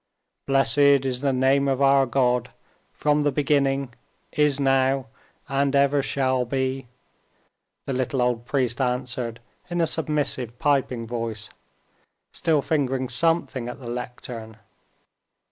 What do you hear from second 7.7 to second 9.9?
the little old priest answered in a